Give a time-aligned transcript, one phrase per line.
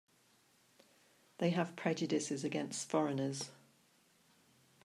[1.37, 3.51] They have prejudices against foreigners.